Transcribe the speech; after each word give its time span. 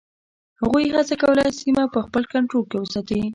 هغوی 0.61 0.93
هڅه 0.95 1.15
کوله 1.21 1.43
سیمه 1.61 1.83
په 1.93 1.99
خپل 2.05 2.23
کنټرول 2.33 2.63
کې 2.69 2.77
وساتي. 2.79 3.21